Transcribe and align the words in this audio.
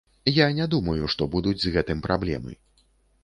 Я 0.35 0.45
не 0.59 0.65
думаю, 0.73 1.09
што 1.15 1.27
будуць 1.35 1.61
з 1.63 1.73
гэтым 1.75 2.01
праблемы. 2.07 2.57